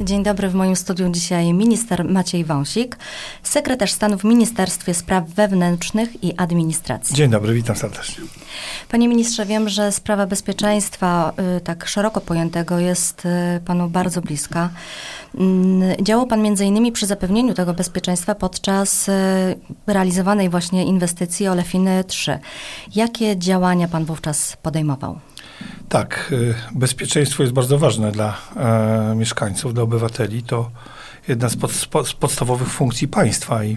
Dzień 0.00 0.22
dobry, 0.22 0.48
w 0.48 0.54
moim 0.54 0.76
studiu 0.76 1.10
dzisiaj 1.10 1.52
minister 1.54 2.04
Maciej 2.04 2.44
Wąsik, 2.44 2.96
sekretarz 3.42 3.92
stanu 3.92 4.18
w 4.18 4.24
Ministerstwie 4.24 4.94
Spraw 4.94 5.28
Wewnętrznych 5.28 6.24
i 6.24 6.36
Administracji. 6.36 7.16
Dzień 7.16 7.30
dobry, 7.30 7.54
witam 7.54 7.76
serdecznie. 7.76 8.24
Panie 8.88 9.08
ministrze, 9.08 9.46
wiem, 9.46 9.68
że 9.68 9.92
sprawa 9.92 10.26
bezpieczeństwa, 10.26 11.32
y, 11.56 11.60
tak 11.60 11.88
szeroko 11.88 12.20
pojętego, 12.20 12.78
jest 12.78 13.26
y, 13.26 13.60
panu 13.64 13.88
bardzo 13.88 14.20
bliska. 14.20 14.70
Mm, 15.34 16.04
działał 16.04 16.26
pan 16.26 16.42
między 16.42 16.64
innymi 16.64 16.92
przy 16.92 17.06
zapewnieniu 17.06 17.54
tego 17.54 17.74
bezpieczeństwa 17.74 18.34
podczas 18.34 19.08
y, 19.08 19.12
realizowanej 19.86 20.48
właśnie 20.48 20.84
inwestycji 20.84 21.48
Olefiny 21.48 22.04
3. 22.04 22.38
Jakie 22.94 23.36
działania 23.36 23.88
pan 23.88 24.04
wówczas 24.04 24.56
podejmował? 24.62 25.18
Tak, 25.88 26.34
bezpieczeństwo 26.74 27.42
jest 27.42 27.52
bardzo 27.52 27.78
ważne 27.78 28.12
dla 28.12 28.36
e, 28.56 29.14
mieszkańców, 29.16 29.74
dla 29.74 29.82
obywateli. 29.82 30.42
To 30.42 30.70
jedna 31.28 31.48
z, 31.48 31.56
pod, 31.56 31.72
z 31.72 32.14
podstawowych 32.14 32.68
funkcji 32.68 33.08
państwa 33.08 33.64
i 33.64 33.76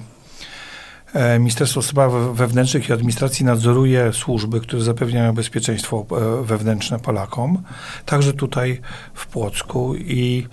E, 1.14 1.40
Ministerstwo 1.40 1.82
Spraw 1.82 2.14
Wewnętrznych 2.34 2.90
i 2.90 2.94
Administracji 2.94 3.46
nadzoruje 3.46 4.14
służby, 4.14 4.62
które 4.62 4.82
zapewniają 4.82 5.34
bezpieczeństwo 5.34 6.06
e, 6.12 6.46
wewnętrzne 6.46 7.00
Polakom, 7.00 7.64
także 8.06 8.34
tutaj 8.34 8.82
w 9.14 9.28
Płocku 9.28 9.96
i 9.96 10.48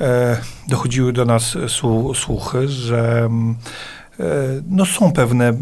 e, 0.00 0.36
dochodziły 0.68 1.12
do 1.12 1.24
nas 1.24 1.56
słuchy, 2.14 2.68
że 2.68 3.22
mm, 3.24 3.56
no 4.68 4.86
są 4.86 5.12
pewne 5.12 5.52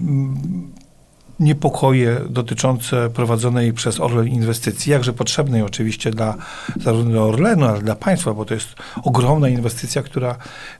niepokoje 1.40 2.20
dotyczące 2.30 3.10
prowadzonej 3.10 3.72
przez 3.72 4.00
Orlen 4.00 4.28
inwestycji, 4.28 4.92
jakże 4.92 5.12
potrzebnej 5.12 5.62
oczywiście 5.62 6.10
dla 6.10 6.34
zarówno 6.80 7.22
Orlenu, 7.24 7.64
ale 7.66 7.82
dla 7.82 7.94
państwa, 7.94 8.34
bo 8.34 8.44
to 8.44 8.54
jest 8.54 8.74
ogromna 9.02 9.48
inwestycja, 9.48 10.02
która 10.02 10.36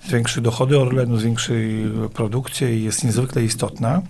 zwiększy 0.09 0.41
dochody 0.41 0.79
Orlenu, 0.81 1.17
zwiększy 1.17 1.85
produkcję 2.15 2.79
i 2.79 2.85
jest 2.85 3.05
niezwykle 3.05 3.45
istotna. 3.45 4.03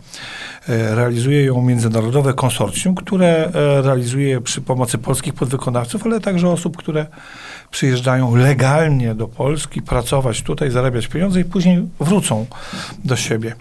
E, 0.69 0.95
realizuje 0.95 1.45
ją 1.45 1.63
międzynarodowe 1.63 2.35
konsorcjum, 2.35 2.95
które 2.95 3.29
e, 3.29 3.83
realizuje 3.83 4.41
przy 4.41 4.61
pomocy 4.61 4.99
polskich 4.99 5.35
podwykonawców, 5.35 6.07
ale 6.07 6.21
także 6.21 6.49
osób, 6.49 6.77
które 6.77 7.07
przyjeżdżają 7.71 8.37
legalnie 8.37 9.15
do 9.15 9.29
Polski, 9.29 9.83
pracować 9.83 10.43
tutaj, 10.43 10.71
zarabiać 10.71 11.07
pieniądze 11.07 11.41
i 11.41 11.45
później 11.45 11.89
wrócą 12.01 12.47
do 13.05 13.17
siebie. 13.17 13.55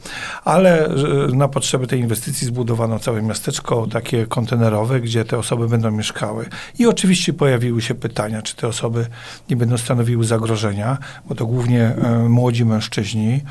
Ale 0.46 0.90
na 1.34 1.48
potrzeby 1.48 1.88
tej 1.88 2.00
inwestycji 2.00 2.48
zbudowano 2.48 3.00
całe 3.00 3.22
miasteczko 3.22 3.88
takie 3.88 4.26
kontenerowe, 4.26 5.02
gdzie 5.02 5.26
te 5.26 5.38
osoby 5.38 5.68
będą 5.68 5.92
mieszkały. 5.92 6.46
I 6.80 6.86
oczywiście 6.86 7.34
pojawiły 7.34 7.82
się 7.82 7.96
pytania, 7.96 8.42
czy 8.42 8.56
te 8.56 8.68
osoby 8.68 9.06
nie 9.50 9.56
będą 9.56 9.78
stanowiły 9.78 10.26
zagrożenia, 10.26 10.98
bo 11.26 11.36
to 11.36 11.46
głównie 11.46 11.84
e, 11.84 12.30
młodzi 12.30 12.66
mężczyźni. 12.66 13.42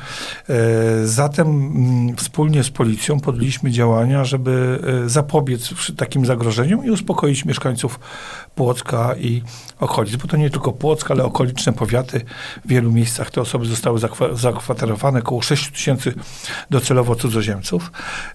Zatem 1.03 1.47
mm, 1.47 2.15
wspólnie 2.15 2.63
z 2.63 2.69
policją 2.69 3.19
podjęliśmy 3.47 3.71
działania, 3.71 4.25
żeby 4.25 4.79
e, 5.05 5.09
zapobiec 5.09 5.73
takim 5.97 6.25
zagrożeniom 6.25 6.85
i 6.85 6.91
uspokoić 6.91 7.45
mieszkańców 7.45 7.99
Płocka 8.55 9.15
i 9.15 9.41
okolic, 9.79 10.15
bo 10.15 10.27
to 10.27 10.37
nie 10.37 10.49
tylko 10.49 10.71
Płock, 10.71 11.11
ale 11.11 11.23
okoliczne 11.23 11.73
powiaty. 11.73 12.21
W 12.65 12.67
wielu 12.67 12.91
miejscach 12.91 13.31
te 13.31 13.41
osoby 13.41 13.65
zostały 13.65 13.99
zakwaterowane, 14.33 15.19
około 15.19 15.41
6 15.41 15.71
tysięcy 15.71 16.13
docelowo 16.69 17.15
cudzoziemców. 17.15 17.91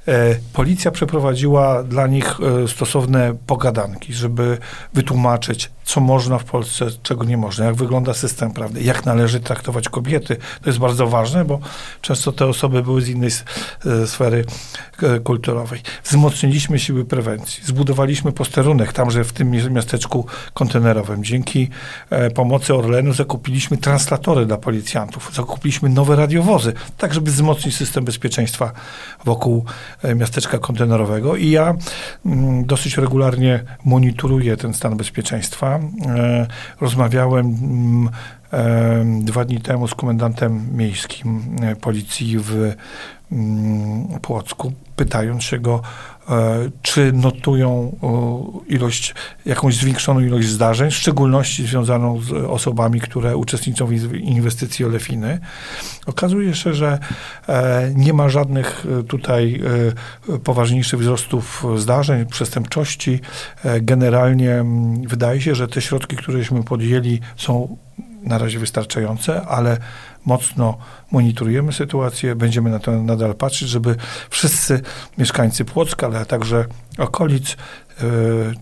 E, 0.09 0.35
policja 0.53 0.91
przeprowadziła 0.91 1.83
dla 1.83 2.07
nich 2.07 2.37
e, 2.65 2.69
stosowne 2.69 3.35
pogadanki, 3.47 4.13
żeby 4.13 4.59
wytłumaczyć, 4.95 5.71
co 5.85 6.01
można 6.01 6.39
w 6.39 6.45
Polsce, 6.45 6.87
czego 7.03 7.25
nie 7.25 7.37
można, 7.37 7.65
jak 7.65 7.75
wygląda 7.75 8.15
system 8.15 8.53
prawny, 8.53 8.83
jak 8.83 9.07
należy 9.07 9.41
traktować 9.41 9.89
kobiety. 9.89 10.37
To 10.63 10.71
jest 10.71 10.79
bardzo 10.79 11.07
ważne, 11.07 11.45
bo 11.45 11.61
często 12.01 12.33
te 12.33 12.47
osoby 12.47 12.83
były 12.83 13.03
z 13.03 13.09
innej 13.09 13.31
sfery 14.07 14.45
kulturowej. 15.24 15.80
Wzmocniliśmy 16.05 16.79
siły 16.79 17.05
prewencji, 17.05 17.64
zbudowaliśmy 17.64 18.33
posterunek 18.33 18.92
tamże 18.92 19.24
w 19.24 19.33
tym 19.33 19.51
miasteczku 19.51 20.27
kontenerowym. 20.55 21.24
Dzięki 21.24 21.68
e, 22.11 22.30
pomocy 22.30 22.74
Orlenu 22.74 23.12
zakupiliśmy 23.12 23.77
translatory 23.77 24.46
dla 24.46 24.57
policjantów, 24.57 25.30
zakupiliśmy 25.35 25.89
nowe 25.89 26.17
radiowozy, 26.17 26.73
tak 26.98 27.14
żeby 27.14 27.30
wzmocnić 27.30 27.77
system 27.77 28.05
bezpieczeństwa 28.05 28.73
wokół 29.24 29.64
e, 30.02 30.14
miasteczka 30.14 30.58
kontenerowego 30.58 31.36
i 31.36 31.51
ja 31.51 31.74
mm, 32.27 32.64
dosyć 32.64 32.96
regularnie 32.96 33.64
monitoruję 33.85 34.57
ten 34.57 34.74
stan 34.74 34.96
bezpieczeństwa. 34.96 35.80
E, 36.07 36.46
rozmawiałem 36.80 37.46
mm, 37.46 38.11
dwa 39.24 39.45
dni 39.45 39.61
temu 39.61 39.89
z 39.89 39.95
komendantem 39.95 40.77
miejskim 40.77 41.57
policji 41.80 42.39
w 42.39 42.74
Płocku, 44.23 44.73
pytając 44.97 45.43
się 45.43 45.59
go, 45.59 45.83
E, 46.29 46.70
czy 46.83 47.13
notują 47.13 47.97
ilość, 48.69 49.15
jakąś 49.47 49.77
zwiększoną 49.77 50.20
ilość 50.20 50.48
zdarzeń, 50.48 50.91
w 50.91 50.95
szczególności 50.95 51.67
związaną 51.67 52.21
z 52.21 52.33
osobami, 52.33 53.01
które 53.01 53.37
uczestniczą 53.37 53.87
w 53.87 54.15
inwestycji 54.15 54.85
Olefiny. 54.85 55.39
Okazuje 56.07 56.55
się, 56.55 56.75
że 56.75 56.98
e, 57.48 57.92
nie 57.95 58.13
ma 58.13 58.29
żadnych 58.29 58.87
e, 59.01 59.03
tutaj 59.03 59.63
poważniejszych 60.45 61.01
wzrostów 61.01 61.65
zdarzeń, 61.77 62.27
przestępczości. 62.27 63.21
Generalnie 63.83 64.65
wydaje 65.07 65.41
się, 65.41 65.55
że 65.55 65.69
te 65.69 65.81
środki, 65.81 66.17
któreśmy 66.17 66.63
podjęli 66.63 67.21
są 67.37 67.77
na 68.23 68.39
razie 68.39 68.59
wystarczające, 68.59 69.47
ale 69.47 69.79
mocno 70.25 70.79
monitorujemy 71.11 71.73
sytuację, 71.73 72.35
będziemy 72.35 72.71
na 72.71 72.79
to 72.79 73.03
nadal 73.03 73.35
patrzeć, 73.35 73.69
żeby 73.69 73.97
wszyscy 74.31 74.81
mieszkańcy 75.19 75.65
Płocka, 75.65 76.07
ale 76.07 76.27
także 76.27 76.65
okolic 76.99 77.53
y, 77.53 77.57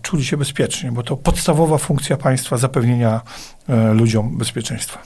czuli 0.01 0.25
się 0.25 0.37
bezpiecznie, 0.37 0.91
bo 0.91 1.03
to 1.03 1.17
podstawowa 1.17 1.77
funkcja 1.77 2.17
państwa 2.17 2.57
zapewnienia 2.57 3.21
y, 3.69 3.93
ludziom 3.93 4.37
bezpieczeństwa. 4.37 4.99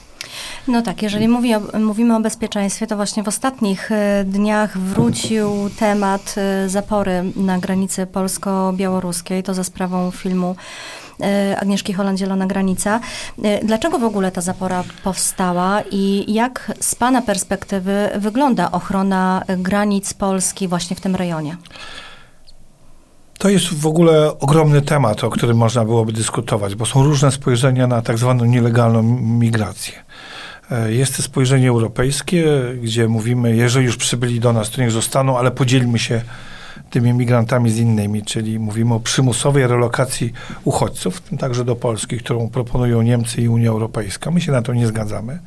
No 0.68 0.82
tak, 0.82 1.02
jeżeli 1.02 1.28
mówi 1.28 1.56
o, 1.56 1.62
mówimy 1.80 2.16
o 2.16 2.20
bezpieczeństwie, 2.20 2.88
to 2.88 2.96
właśnie 2.96 3.24
w 3.24 3.28
ostatnich 3.28 3.92
e, 3.92 4.24
dniach 4.28 4.78
wrócił 4.78 5.70
temat 5.80 6.36
zapory 6.68 7.24
na 7.36 7.60
granicy 7.60 8.06
polsko-białoruskiej, 8.06 9.44
to 9.44 9.54
za 9.54 9.64
sprawą 9.64 10.12
filmu 10.12 10.56
E, 11.22 11.58
Agnieszki 11.60 11.94
Holland-Zielona 11.94 12.48
Granica. 12.48 13.00
E, 13.44 13.66
dlaczego 13.66 14.00
w 14.00 14.04
ogóle 14.04 14.32
ta 14.32 14.42
zapora 14.42 14.84
powstała 15.04 15.82
i 15.92 16.34
jak 16.34 16.72
z 16.80 16.96
Pana 16.96 17.22
perspektywy 17.22 18.10
wygląda 18.16 18.72
ochrona 18.72 19.44
granic 19.58 20.14
Polski 20.14 20.68
właśnie 20.68 20.96
w 20.96 21.02
tym 21.02 21.16
rejonie? 21.16 21.58
To 23.38 23.50
jest 23.50 23.74
w 23.74 23.88
ogóle 23.88 24.40
ogromny 24.40 24.82
temat, 24.82 25.24
o 25.24 25.30
którym 25.30 25.58
można 25.58 25.86
byłoby 25.86 26.12
dyskutować, 26.12 26.76
bo 26.76 26.86
są 26.86 27.04
różne 27.04 27.32
spojrzenia 27.32 27.88
na 27.88 28.02
tak 28.02 28.18
zwaną 28.18 28.46
nielegalną 28.46 29.04
migrację. 29.22 29.94
E, 30.72 30.94
jest 30.94 31.18
to 31.18 31.24
spojrzenie 31.24 31.70
europejskie, 31.70 32.46
gdzie 32.82 33.08
mówimy, 33.08 33.56
jeżeli 33.56 33.86
już 33.86 33.98
przybyli 33.98 34.40
do 34.40 34.54
nas, 34.54 34.70
to 34.70 34.82
niech 34.82 34.92
zostaną, 34.92 35.38
ale 35.38 35.52
podzielmy 35.52 36.00
się 36.00 36.22
tymi 36.90 37.14
migrantami 37.14 37.72
z 37.72 37.78
innymi, 37.78 38.24
czyli 38.24 38.60
mówimy 38.60 38.94
o 38.94 39.00
przymusowej 39.00 39.68
relokacji 39.68 40.34
uchodźców, 40.64 41.16
w 41.16 41.22
tym 41.22 41.38
także 41.38 41.66
do 41.66 41.76
Polski, 41.76 42.18
którą 42.18 42.50
proponują 42.50 43.02
Niemcy 43.02 43.42
i 43.42 43.48
Unia 43.48 43.70
Europejska. 43.70 44.32
My 44.32 44.42
się 44.42 44.52
na 44.52 44.62
to 44.62 44.74
nie 44.74 44.88
zgadzamy. 44.88 45.40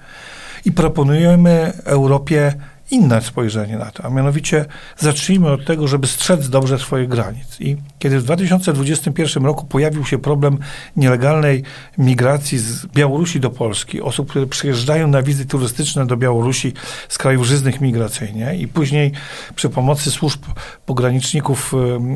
I 0.65 0.73
proponujemy 0.73 1.73
Europie 1.85 2.55
inne 2.91 3.23
spojrzenie 3.23 3.77
na 3.77 3.91
to, 3.91 4.05
a 4.05 4.11
mianowicie 4.11 4.65
zacznijmy 4.97 5.51
od 5.51 5.65
tego, 5.65 5.89
żeby 5.89 6.07
strzec 6.07 6.49
dobrze 6.49 6.79
swoich 6.79 7.09
granic. 7.09 7.61
I 7.61 7.77
kiedy 7.99 8.19
w 8.21 8.25
2021 8.25 9.45
roku 9.45 9.67
pojawił 9.67 10.05
się 10.05 10.19
problem 10.19 10.59
nielegalnej 10.97 11.63
migracji 11.99 12.59
z 12.59 12.87
Białorusi 12.87 13.41
do 13.41 13.51
Polski, 13.51 14.01
osób, 14.01 14.31
które 14.31 14.47
przyjeżdżają 14.47 15.09
na 15.09 15.23
wizy 15.23 15.47
turystyczne 15.47 16.07
do 16.07 16.17
Białorusi 16.17 16.73
z 17.09 17.19
krajów 17.19 17.47
żyznych 17.47 17.81
migracyjnie 17.81 18.57
i 18.57 18.69
później 18.69 19.13
przy 19.55 19.69
pomocy 19.69 20.11
służb 20.11 20.43
pograniczników 20.87 21.73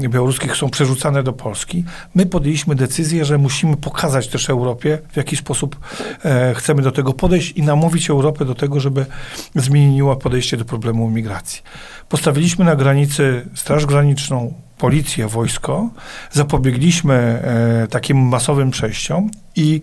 białoruskich 0.08 0.56
są 0.56 0.70
przerzucane 0.70 1.22
do 1.22 1.32
Polski, 1.32 1.84
my 2.14 2.26
podjęliśmy 2.26 2.74
decyzję, 2.74 3.24
że 3.24 3.38
musimy 3.38 3.76
pokazać 3.76 4.28
też 4.28 4.50
Europie, 4.50 4.98
w 5.12 5.16
jaki 5.16 5.36
sposób 5.36 5.76
e, 6.24 6.54
chcemy 6.54 6.82
do 6.82 6.92
tego 6.92 7.12
podejść 7.12 7.52
i 7.52 7.62
namówić 7.62 8.10
Europę 8.10 8.44
do 8.44 8.54
tego, 8.54 8.80
żeby 8.80 9.06
zmieniła 9.54 10.16
podejście 10.16 10.56
do 10.56 10.61
do 10.62 10.68
problemu 10.68 11.10
migracji. 11.10 11.62
Postawiliśmy 12.08 12.64
na 12.64 12.76
granicy 12.76 13.48
Straż 13.54 13.86
Graniczną, 13.86 14.54
policję, 14.78 15.28
wojsko, 15.28 15.90
zapobiegliśmy 16.30 17.14
e, 17.14 17.86
takim 17.88 18.18
masowym 18.18 18.70
przejściom 18.70 19.30
i 19.56 19.80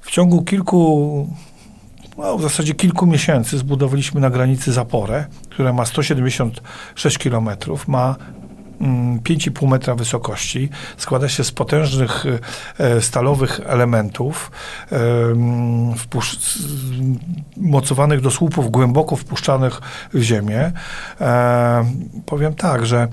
w 0.00 0.10
ciągu 0.10 0.42
kilku, 0.42 1.28
no, 2.18 2.38
w 2.38 2.42
zasadzie 2.42 2.74
kilku 2.74 3.06
miesięcy 3.06 3.58
zbudowaliśmy 3.58 4.20
na 4.20 4.30
granicy 4.30 4.72
zaporę, 4.72 5.24
która 5.50 5.72
ma 5.72 5.86
176 5.86 7.18
kilometrów, 7.18 7.88
ma 7.88 8.16
5,5 8.82 9.68
metra 9.68 9.94
wysokości, 9.94 10.68
składa 10.96 11.28
się 11.28 11.44
z 11.44 11.52
potężnych 11.52 12.24
e, 12.78 13.00
stalowych 13.00 13.60
elementów 13.66 14.50
mocowanych 17.56 18.20
do 18.20 18.30
słupów, 18.30 18.70
głęboko 18.70 19.16
wpuszczanych 19.16 19.80
w 20.14 20.22
ziemię. 20.22 20.72
E, 21.20 21.84
powiem 22.26 22.54
tak, 22.54 22.86
że 22.86 23.08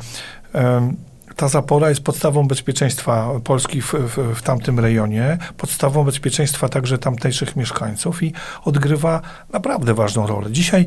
ta 1.39 1.48
zapora 1.48 1.89
jest 1.89 2.01
podstawą 2.01 2.48
bezpieczeństwa 2.48 3.30
Polski 3.44 3.81
w, 3.81 3.94
w, 3.94 4.36
w 4.36 4.42
tamtym 4.42 4.80
rejonie, 4.80 5.38
podstawą 5.57 6.04
bezpieczeństwa 6.04 6.69
także 6.69 6.98
tamtejszych 6.98 7.56
mieszkańców 7.56 8.24
i 8.24 8.33
odgrywa 8.63 9.21
naprawdę 9.54 9.94
ważną 9.94 10.27
rolę. 10.27 10.51
Dzisiaj 10.51 10.86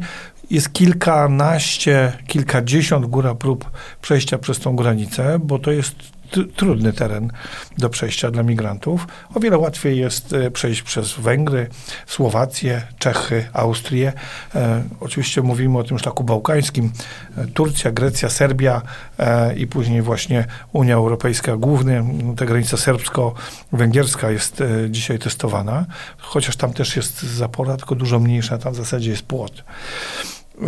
jest 0.52 0.72
kilkanaście, 0.72 2.12
kilkadziesiąt 2.26 3.06
góra 3.06 3.34
prób 3.34 3.70
przejścia 4.02 4.38
przez 4.38 4.58
tą 4.58 4.76
granicę, 4.76 5.38
bo 5.38 5.58
to 5.58 5.70
jest 5.70 5.94
tr- 6.32 6.52
trudny 6.56 6.92
teren 6.92 7.30
do 7.78 7.88
przejścia 7.88 8.30
dla 8.30 8.42
migrantów. 8.42 9.06
O 9.34 9.40
wiele 9.40 9.58
łatwiej 9.58 9.98
jest 9.98 10.32
e, 10.32 10.50
przejść 10.50 10.82
przez 10.82 11.12
Węgry, 11.12 11.68
Słowację, 12.06 12.82
Czechy, 12.98 13.48
Austrię. 13.52 14.12
E, 14.54 14.82
oczywiście 15.00 15.42
mówimy 15.42 15.78
o 15.78 15.84
tym 15.84 15.98
szlaku 15.98 16.24
bałkańskim. 16.24 16.92
E, 17.36 17.46
Turcja, 17.46 17.92
Grecja, 17.92 18.28
Serbia 18.28 18.82
e, 19.18 19.54
i 19.56 19.66
później 19.66 20.02
właśnie 20.02 20.46
Unia 20.72 20.94
Europejska. 20.94 21.56
Głównie 21.56 21.98
m, 21.98 22.36
ta 22.36 22.46
granica 22.46 22.76
serbsko-węgierska 22.76 24.30
jest 24.30 24.60
e, 24.60 24.66
dzisiaj 24.90 25.18
testowana, 25.18 25.86
chociaż 26.18 26.56
tam 26.56 26.72
też 26.72 26.96
jest 26.96 27.22
zapora, 27.22 27.76
tylko 27.76 27.94
dużo 27.94 28.20
mniejsza, 28.20 28.58
tam 28.58 28.72
w 28.72 28.76
zasadzie 28.76 29.10
jest 29.10 29.22
płot. 29.22 29.64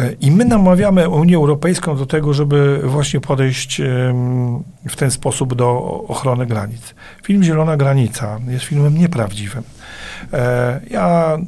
E, 0.01 0.13
I 0.21 0.31
my 0.31 0.45
namawiamy 0.45 1.09
Unię 1.09 1.37
Europejską 1.37 1.97
do 1.97 2.07
tego, 2.07 2.35
żeby 2.35 2.81
właśnie 2.85 3.21
podejść 3.21 3.81
w 4.89 4.97
ten 4.97 5.11
sposób 5.11 5.55
do 5.55 5.81
ochrony 6.09 6.47
granic. 6.47 6.95
Film 7.23 7.43
Zielona 7.43 7.77
Granica 7.77 8.41
jest 8.49 8.65
filmem 8.65 8.99
nieprawdziwym. 8.99 9.63
E, 10.33 10.81
Ja 10.91 11.39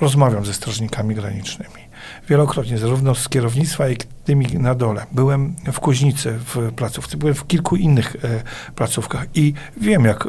rozmawiam 0.00 0.44
ze 0.44 0.54
strażnikami 0.54 1.14
granicznymi. 1.14 1.86
Wielokrotnie, 2.28 2.78
zarówno 2.78 3.14
z 3.14 3.28
kierownictwa, 3.28 3.88
jak 3.88 4.04
i 4.04 4.06
tymi 4.24 4.46
na 4.46 4.74
dole. 4.74 5.06
Byłem 5.12 5.54
w 5.72 5.80
Kuźnicy, 5.80 6.32
w 6.32 6.72
placówce, 6.72 7.16
byłem 7.16 7.34
w 7.34 7.46
kilku 7.46 7.76
innych 7.76 8.16
e, 8.24 8.42
placówkach 8.74 9.26
i 9.34 9.54
wiem, 9.76 10.04
jak, 10.04 10.28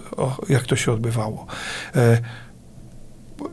jak 0.50 0.64
to 0.64 0.76
się 0.76 0.92
odbywało. 0.92 1.46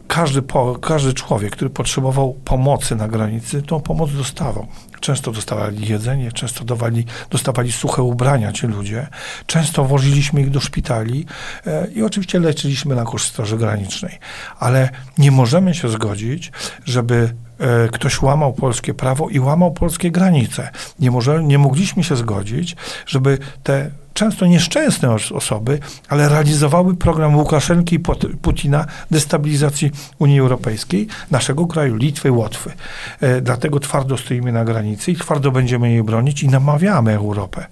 Każdy, 0.08 0.42
po, 0.42 0.78
każdy 0.78 1.12
człowiek, 1.12 1.52
który 1.52 1.70
potrzebował 1.70 2.34
pomocy 2.44 2.96
na 2.96 3.08
granicy, 3.08 3.62
tą 3.62 3.80
pomoc 3.80 4.12
dostawał. 4.12 4.66
Często 5.00 5.32
dostawali 5.32 5.88
jedzenie, 5.88 6.32
często 6.32 6.64
dawali, 6.64 7.04
dostawali 7.30 7.72
suche 7.72 8.02
ubrania 8.02 8.52
ci 8.52 8.66
ludzie. 8.66 9.06
Często 9.46 9.84
woziliśmy 9.84 10.40
ich 10.40 10.50
do 10.50 10.60
szpitali 10.60 11.26
e, 11.66 11.86
i 11.94 12.02
oczywiście 12.02 12.40
leczyliśmy 12.40 12.94
na 12.94 13.04
koszt 13.04 13.28
Straży 13.28 13.56
Granicznej. 13.56 14.18
Ale 14.58 14.90
nie 15.18 15.30
możemy 15.30 15.74
się 15.74 15.88
zgodzić, 15.88 16.52
żeby 16.84 17.34
e, 17.58 17.88
ktoś 17.88 18.22
łamał 18.22 18.52
polskie 18.52 18.94
prawo 18.94 19.28
i 19.28 19.40
łamał 19.40 19.72
polskie 19.72 20.10
granice. 20.10 20.70
Nie, 21.00 21.10
może, 21.10 21.44
nie 21.44 21.58
mogliśmy 21.58 22.04
się 22.04 22.16
zgodzić, 22.16 22.76
żeby 23.06 23.38
te 23.62 23.90
często 24.14 24.46
nieszczęsne 24.46 25.10
os- 25.10 25.32
osoby, 25.32 25.78
ale 26.08 26.28
realizowały 26.28 26.94
program 26.94 27.36
Łukaszenki 27.36 27.96
i 27.96 28.00
Putina 28.42 28.86
destabilizacji 29.10 29.90
Unii 30.18 30.40
Europejskiej, 30.40 31.06
naszego 31.30 31.66
kraju, 31.66 31.96
Litwy, 31.96 32.32
Łotwy. 32.32 32.72
E, 33.20 33.40
dlatego 33.40 33.80
twardo 33.80 34.16
stoimy 34.16 34.52
na 34.52 34.64
granicy 34.64 35.12
i 35.12 35.16
twardo 35.16 35.50
będziemy 35.50 35.90
jej 35.92 36.02
bronić 36.02 36.42
i 36.42 36.48
namawiamy 36.48 37.12
Europę. 37.12 37.66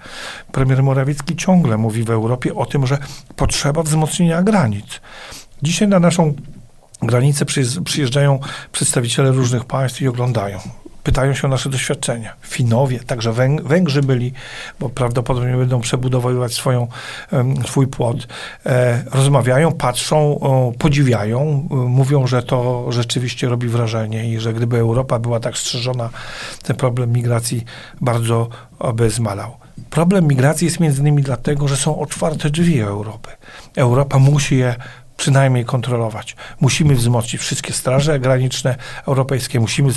Premier 0.53 0.83
Morawiecki 0.83 1.37
ciągle 1.37 1.77
mówi 1.77 2.05
w 2.05 2.11
Europie 2.11 2.55
o 2.55 2.67
tym, 2.67 2.87
że 2.87 2.99
potrzeba 3.37 3.83
wzmocnienia 3.83 4.43
granic. 4.43 5.01
Dzisiaj 5.63 5.89
na 5.89 5.99
naszą 6.01 6.35
granicę 7.03 7.45
przyjeżdż- 7.45 7.83
przyjeżdżają 7.83 8.39
przedstawiciele 8.73 9.31
różnych 9.33 9.65
państw 9.65 10.03
i 10.03 10.09
oglądają. 10.09 10.59
Pytają 11.03 11.35
się 11.35 11.47
o 11.47 11.51
nasze 11.51 11.69
doświadczenia. 11.71 12.33
Finowie, 12.43 13.01
także 13.01 13.33
Węg- 13.33 13.63
Węgrzy 13.63 14.03
byli, 14.03 14.33
bo 14.81 14.89
prawdopodobnie 14.89 15.57
będą 15.57 15.81
przebudowywać 15.81 16.55
swoją, 16.55 16.89
swój 17.67 17.87
płot. 17.87 18.29
E, 18.67 19.05
rozmawiają, 19.11 19.73
patrzą, 19.73 20.41
podziwiają, 20.79 21.69
e, 21.71 21.75
mówią, 21.75 22.27
że 22.27 22.43
to 22.43 22.87
rzeczywiście 22.93 23.49
robi 23.49 23.69
wrażenie 23.69 24.31
i 24.33 24.41
że 24.41 24.53
gdyby 24.53 24.79
Europa 24.79 25.19
była 25.19 25.41
tak 25.41 25.59
strzeżona, 25.59 26.11
ten 26.63 26.77
problem 26.77 27.13
migracji 27.13 27.65
bardzo 28.01 28.49
by 28.95 29.11
zmalał. 29.11 29.57
Problem 29.91 30.27
migracji 30.29 30.65
jest 30.65 30.81
między 30.81 31.01
innymi 31.01 31.23
dlatego, 31.23 31.69
że 31.69 31.77
są 31.77 31.99
otwarte 31.99 32.51
drzwi 32.51 32.81
Europy. 32.81 33.31
Europa 33.77 34.19
musi 34.19 34.57
je 34.57 34.75
przynajmniej 35.23 35.65
kontrolować. 35.65 36.37
Musimy 36.61 36.95
wzmocnić 36.95 37.43
wszystkie 37.43 37.73
straże 37.73 38.21
graniczne 38.21 38.77
europejskie, 39.07 39.61
musimy 39.61 39.93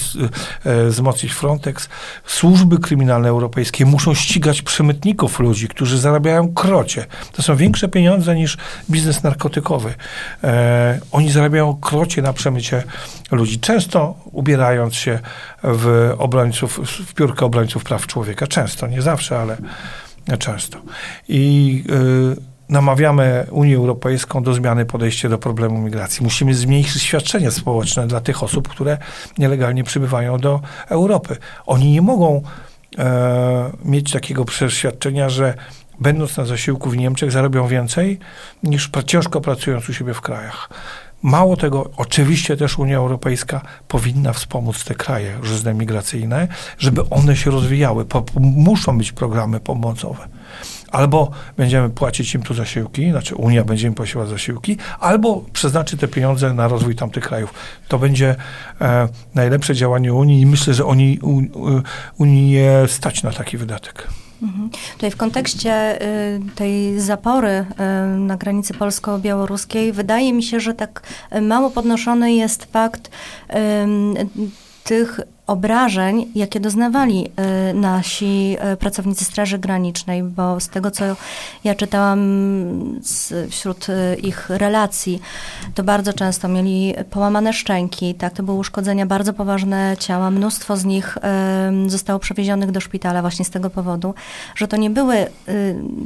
e, 0.66 0.86
wzmocnić 0.86 1.34
Frontex. 1.34 1.90
Służby 2.26 2.80
kryminalne 2.80 3.30
europejskie 3.30 3.86
muszą 3.86 4.14
ścigać 4.14 4.62
przemytników 4.62 5.40
ludzi, 5.40 5.68
którzy 5.68 6.00
zarabiają 6.00 6.54
krocie. 6.54 7.06
To 7.32 7.42
są 7.42 7.56
większe 7.56 7.88
pieniądze 7.88 8.36
niż 8.36 8.58
biznes 8.90 9.24
narkotykowy. 9.24 9.94
E, 10.44 11.00
oni 11.12 11.32
zarabiają 11.32 11.76
krocie 11.76 12.22
na 12.22 12.34
przemycie 12.34 12.84
ludzi, 13.32 13.60
często 13.60 14.16
ubierając 14.32 14.96
się 14.96 15.20
w 15.64 16.14
obrońców, 16.18 16.80
w 17.08 17.14
piórkę 17.14 17.46
obrońców 17.46 17.84
praw 17.84 18.08
człowieka. 18.08 18.48
Często, 18.48 18.88
nie 18.88 19.02
zawsze, 19.02 19.40
ale 19.40 19.58
często. 20.40 20.82
I 21.28 21.84
y, 22.40 22.55
namawiamy 22.70 23.48
Unię 23.52 23.76
Europejską 23.76 24.44
do 24.44 24.54
zmiany 24.54 24.86
podejścia 24.86 25.30
do 25.30 25.38
problemu 25.38 25.82
migracji. 25.82 26.24
Musimy 26.24 26.54
zmniejszyć 26.56 27.04
świadczenia 27.04 27.52
społeczne 27.52 28.08
dla 28.08 28.22
tych 28.22 28.44
osób, 28.44 28.68
które 28.68 28.98
nielegalnie 29.38 29.84
przybywają 29.84 30.38
do 30.38 30.62
Europy. 30.90 31.38
Oni 31.66 31.92
nie 31.92 32.02
mogą 32.02 32.42
e, 32.98 33.72
mieć 33.86 34.12
takiego 34.12 34.46
przeświadczenia, 34.46 35.30
że 35.30 35.54
będąc 36.00 36.38
na 36.38 36.46
zasiłku 36.46 36.90
w 36.90 36.98
Niemczech 36.98 37.32
zarobią 37.32 37.68
więcej 37.68 38.20
niż 38.64 38.90
ciężko 39.06 39.42
pracując 39.42 39.90
u 39.90 39.94
siebie 39.94 40.14
w 40.14 40.22
krajach. 40.22 40.70
Mało 41.22 41.58
tego, 41.58 41.90
oczywiście 41.98 42.58
też 42.58 42.80
Unia 42.80 42.98
Europejska 42.98 43.62
powinna 43.88 44.34
wspomóc 44.34 44.84
te 44.84 44.96
kraje 44.96 45.40
żyzne 45.44 45.74
migracyjne, 45.74 46.48
żeby 46.78 47.10
one 47.10 47.36
się 47.36 47.52
rozwijały. 47.52 48.06
Po, 48.06 48.26
muszą 48.40 48.98
być 48.98 49.12
programy 49.12 49.60
pomocowe. 49.60 50.28
Albo 50.96 51.32
będziemy 51.58 51.90
płacić 51.90 52.36
im 52.36 52.44
tu 52.44 52.54
zasiłki, 52.54 53.12
znaczy 53.12 53.36
Unia 53.36 53.64
będzie 53.64 53.88
im 53.88 53.94
płaciła 53.94 54.26
zasiłki, 54.26 54.78
albo 55.00 55.46
przeznaczy 55.54 55.98
te 55.98 56.08
pieniądze 56.08 56.54
na 56.54 56.68
rozwój 56.68 56.96
tamtych 56.96 57.24
krajów. 57.24 57.54
To 57.88 58.00
będzie 58.00 58.36
e, 58.82 59.08
najlepsze 59.36 59.76
działanie 59.76 60.14
Unii 60.14 60.42
i 60.42 60.46
myślę, 60.46 60.74
że 60.74 60.86
Unii, 60.86 61.20
u, 61.20 61.30
u, 61.30 61.82
Unii 62.18 62.52
nie 62.52 62.72
stać 62.88 63.24
na 63.24 63.32
taki 63.32 63.58
wydatek. 63.58 64.08
Mhm. 64.42 64.70
Tutaj 64.94 65.12
w 65.12 65.18
kontekście 65.18 66.02
y, 66.02 66.42
tej 66.56 67.00
zapory 67.00 67.50
y, 67.50 68.20
na 68.20 68.38
granicy 68.38 68.74
polsko-białoruskiej 68.74 69.92
wydaje 69.92 70.34
mi 70.34 70.44
się, 70.44 70.60
że 70.60 70.74
tak 70.74 71.02
mało 71.42 71.70
podnoszony 71.70 72.34
jest 72.34 72.66
fakt 72.66 73.12
tych 74.84 75.20
obrażeń, 75.48 76.26
jakie 76.36 76.60
doznawali 76.60 77.28
y, 77.70 77.74
nasi 77.74 78.58
y, 78.74 78.78
pracownicy 78.78 79.26
Straży 79.26 79.60
Granicznej, 79.60 80.24
bo 80.24 80.60
z 80.60 80.70
tego, 80.70 80.92
co 80.92 81.04
ja 81.64 81.76
czytałam 81.76 82.20
z, 83.02 83.34
wśród 83.52 83.88
y, 83.90 84.16
ich 84.16 84.50
relacji, 84.50 85.22
to 85.76 85.84
bardzo 85.84 86.14
często 86.14 86.48
mieli 86.48 86.94
połamane 87.10 87.54
szczęki, 87.54 88.16
tak, 88.16 88.34
to 88.34 88.44
były 88.44 88.58
uszkodzenia 88.58 89.06
bardzo 89.06 89.34
poważne 89.34 89.96
ciała, 90.00 90.32
mnóstwo 90.32 90.78
z 90.78 90.86
nich 90.86 91.18
zostało 91.88 92.20
przewiezionych 92.20 92.72
do 92.72 92.80
szpitala 92.80 93.22
właśnie 93.22 93.46
z 93.46 93.50
tego 93.50 93.70
powodu, 93.70 94.14
że 94.56 94.68
to 94.68 94.78
nie 94.78 94.90
były 94.90 95.16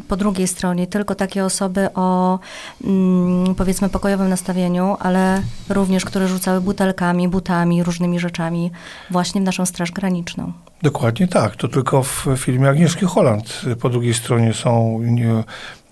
po 0.08 0.18
drugiej 0.18 0.48
stronie 0.48 0.88
tylko 0.88 1.16
takie 1.16 1.46
osoby 1.46 1.94
o 1.94 2.40
mm, 2.84 3.56
powiedzmy 3.56 3.90
pokojowym 3.90 4.30
nastawieniu, 4.30 4.98
ale 5.00 5.42
również, 5.70 6.06
które 6.06 6.28
rzucały 6.28 6.62
butelkami, 6.62 7.28
butami, 7.28 7.84
różnymi 7.84 8.20
rzeczami 8.20 8.72
właśnie 9.12 9.29
w 9.32 9.44
naszą 9.44 9.66
Straż 9.66 9.92
Graniczną. 9.92 10.54
Dokładnie 10.84 11.28
tak. 11.28 11.56
To 11.56 11.68
tylko 11.68 12.04
w 12.04 12.28
filmie 12.38 12.70
Agnieszki 12.70 13.06
Holland 13.06 13.62
po 13.82 13.90
drugiej 13.90 14.14
stronie 14.14 14.54
są 14.54 15.02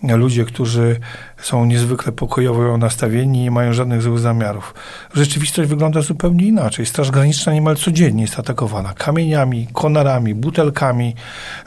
ludzie, 0.03 0.45
którzy 0.45 0.99
są 1.41 1.65
niezwykle 1.65 2.11
pokojowo 2.11 2.77
nastawieni 2.77 3.39
i 3.39 3.41
nie 3.41 3.51
mają 3.51 3.73
żadnych 3.73 4.01
złych 4.01 4.19
zamiarów. 4.19 4.73
Rzeczywistość 5.13 5.69
wygląda 5.69 6.01
zupełnie 6.01 6.45
inaczej. 6.45 6.85
Straż 6.85 7.11
Graniczna 7.11 7.53
niemal 7.53 7.75
codziennie 7.75 8.21
jest 8.21 8.39
atakowana 8.39 8.93
kamieniami, 8.93 9.67
konarami, 9.73 10.35
butelkami. 10.35 11.15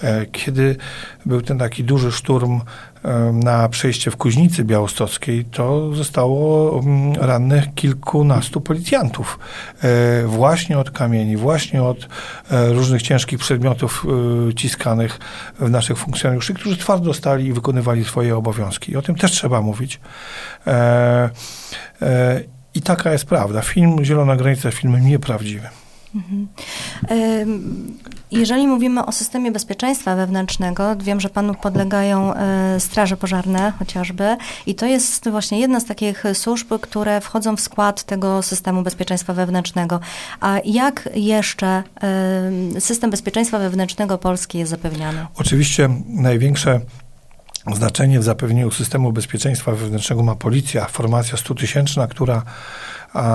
E, 0.03 0.27
Kiedy 0.27 0.77
był 1.27 1.43
ten 1.43 1.59
taki 1.59 1.85
duży 1.85 2.13
szturm 2.13 2.61
na 3.33 3.69
przejście 3.69 4.11
w 4.11 4.17
Kuźnicy 4.17 4.65
Białostockiej, 4.65 5.45
to 5.45 5.95
zostało 5.95 6.81
rannych 7.21 7.75
kilkunastu 7.75 8.61
policjantów. 8.61 9.39
E, 9.83 10.27
właśnie 10.27 10.79
od 10.79 10.91
kamieni, 10.91 11.37
właśnie 11.37 11.83
od 11.83 12.09
e, 12.51 12.73
różnych 12.73 13.03
ciężkich 13.03 13.39
przedmiotów 13.39 14.07
e, 14.51 14.55
ciskanych 14.55 15.19
w 15.61 15.71
naszych 15.71 15.99
funkcjonariuszy, 15.99 16.55
którzy 16.55 16.77
twardo 16.77 17.15
stali 17.15 17.47
i 17.47 17.53
wykonywali 17.53 18.05
swoje 18.05 18.37
obowiązki. 18.37 18.93
I 18.93 18.97
o 18.97 19.03
tym 19.03 19.15
też 19.15 19.33
trzeba 19.33 19.61
mówić. 19.61 20.01
I 22.75 22.83
taka 22.83 23.13
jest 23.13 23.25
prawda. 23.25 23.63
Film 23.63 24.05
Zielona 24.05 24.37
Granica 24.37 24.71
filmem 24.71 25.07
nieprawdziwym. 25.07 25.71
Mhm. 26.15 26.49
Jeżeli 28.33 28.67
mówimy 28.67 29.07
o 29.07 29.13
systemie 29.13 29.53
bezpieczeństwa 29.53 30.17
wewnętrznego, 30.17 30.97
wiem, 30.97 31.21
że 31.21 31.29
panu 31.29 31.55
podlegają 31.55 32.35
e, 32.35 32.81
straże 32.81 33.17
pożarne 33.17 33.73
chociażby 33.79 34.37
i 34.67 34.75
to 34.75 34.87
jest 34.87 35.29
właśnie 35.29 35.61
jedna 35.61 35.81
z 35.81 35.85
takich 35.85 36.25
służb, 36.35 36.73
które 36.81 37.21
wchodzą 37.21 37.57
w 37.57 37.61
skład 37.61 38.05
tego 38.05 38.43
systemu 38.43 38.83
bezpieczeństwa 38.83 39.33
wewnętrznego. 39.33 40.01
A 40.41 40.59
jak 40.65 41.09
jeszcze 41.15 41.83
system 42.79 43.11
bezpieczeństwa 43.11 43.59
wewnętrznego 43.59 44.19
Polski 44.19 44.59
jest 44.59 44.71
zapewniany? 44.71 45.27
Oczywiście 45.35 45.89
największe 46.07 46.81
znaczenie 47.75 48.21
w 48.21 48.23
zapewnieniu 48.23 48.71
systemu 48.71 49.13
bezpieczeństwa 49.13 49.73
wewnętrznego 49.73 50.23
ma 50.23 50.35
policja, 50.35 50.85
formacja 50.85 51.37
100 51.37 51.55
tysięczna, 51.55 52.07
która 52.07 52.43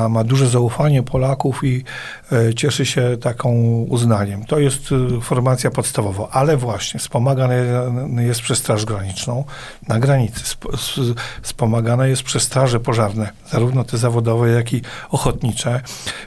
ma 0.10 0.24
duże 0.24 0.48
zaufanie 0.48 1.04
Polaków 1.04 1.64
i 1.64 1.84
e, 2.32 2.54
cieszy 2.54 2.86
się 2.86 3.18
taką 3.22 3.54
uznaniem. 3.90 4.46
To 4.46 4.60
jest 4.60 4.90
e, 5.18 5.22
formacja 5.22 5.72
podstawowa, 5.72 6.28
ale 6.32 6.58
właśnie 6.58 7.00
wspomagana 7.00 7.54
jest 8.22 8.42
przez 8.42 8.60
Straż 8.60 8.86
Graniczną 8.86 9.44
na 9.88 10.00
granicy, 10.00 10.42
wspomagana 11.42 12.08
jest 12.08 12.24
przez 12.24 12.44
straże 12.44 12.80
pożarne, 12.80 13.30
zarówno 13.52 13.84
te 13.84 13.98
zawodowe, 13.98 14.50
jak 14.50 14.74
i 14.74 14.82
ochotnicze, 15.12 15.82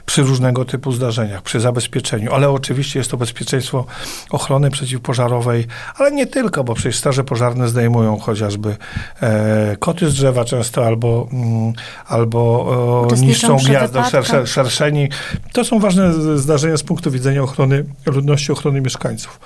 przy 0.05 0.23
różnego 0.23 0.65
typu 0.65 0.91
zdarzeniach, 0.91 1.41
przy 1.41 1.59
zabezpieczeniu, 1.59 2.33
ale 2.33 2.49
oczywiście 2.49 2.99
jest 2.99 3.11
to 3.11 3.17
bezpieczeństwo 3.17 3.85
ochrony 4.29 4.71
przeciwpożarowej, 4.71 5.67
ale 5.95 6.11
nie 6.11 6.27
tylko, 6.27 6.63
bo 6.63 6.73
przecież 6.73 6.97
straże 6.97 7.23
pożarne 7.23 7.69
zdejmują 7.69 8.19
chociażby 8.19 8.77
e, 9.21 9.77
koty 9.79 10.09
z 10.09 10.13
drzewa 10.13 10.45
często 10.45 10.85
albo, 10.85 11.27
mm, 11.31 11.73
albo 12.07 13.07
e, 13.11 13.19
niszczą 13.21 13.38
gniazdo, 13.47 14.03
szer, 14.03 14.47
szerszeni. 14.47 15.09
To 15.53 15.65
są 15.65 15.79
ważne 15.79 16.13
zdarzenia 16.37 16.77
z 16.77 16.83
punktu 16.83 17.11
widzenia 17.11 17.43
ochrony 17.43 17.85
ludności, 18.05 18.51
ochrony 18.51 18.81
mieszkańców. 18.81 19.39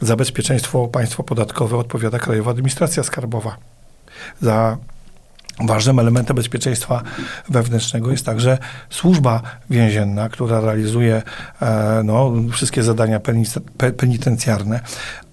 Za 0.00 0.16
bezpieczeństwo 0.16 0.88
państwo 0.88 1.22
podatkowe 1.22 1.76
odpowiada 1.76 2.18
Krajowa 2.18 2.50
Administracja 2.50 3.02
Skarbowa. 3.02 3.56
Za 4.40 4.76
Ważnym 5.58 5.98
elementem 5.98 6.36
bezpieczeństwa 6.36 7.02
wewnętrznego 7.48 8.10
jest 8.10 8.26
także 8.26 8.58
służba 8.90 9.42
więzienna, 9.70 10.28
która 10.28 10.60
realizuje 10.60 11.22
e, 11.62 12.02
no, 12.04 12.32
wszystkie 12.52 12.82
zadania 12.82 13.20
penitencjarne. 13.96 14.80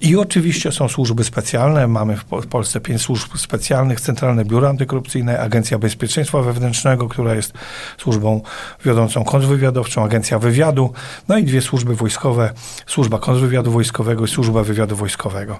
I 0.01 0.15
oczywiście 0.15 0.71
są 0.71 0.89
służby 0.89 1.23
specjalne. 1.23 1.87
Mamy 1.87 2.17
w 2.17 2.47
Polsce 2.47 2.79
pięć 2.79 3.01
służb 3.01 3.37
specjalnych, 3.37 4.01
Centralne 4.01 4.45
Biuro 4.45 4.69
Antykorupcyjne, 4.69 5.39
Agencja 5.39 5.79
Bezpieczeństwa 5.79 6.41
Wewnętrznego, 6.41 7.07
która 7.09 7.35
jest 7.35 7.53
służbą 7.97 8.41
wiodącą 8.85 9.23
kontrwywiadowczą, 9.23 10.03
Agencja 10.03 10.39
Wywiadu, 10.39 10.93
no 11.27 11.37
i 11.37 11.43
dwie 11.43 11.61
służby 11.61 11.95
wojskowe, 11.95 12.49
Służba 12.87 13.19
Kontrwywiadu 13.19 13.71
Wojskowego 13.71 14.25
i 14.25 14.27
Służba 14.27 14.63
Wywiadu 14.63 14.95
Wojskowego. 14.95 15.59